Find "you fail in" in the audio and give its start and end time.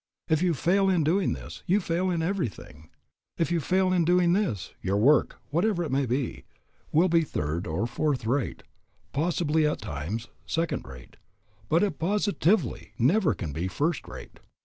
0.41-1.03, 1.67-2.23, 3.51-4.03